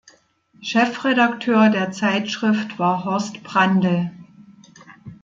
[0.63, 4.09] Chefredakteur der Zeitschrift war "Horst Brandl".